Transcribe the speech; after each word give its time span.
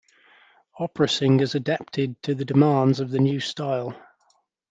Opera 0.79 1.07
singers 1.07 1.53
adapted 1.53 2.19
to 2.23 2.33
the 2.33 2.43
demands 2.43 2.99
of 2.99 3.11
the 3.11 3.19
new 3.19 3.39
style. 3.39 3.93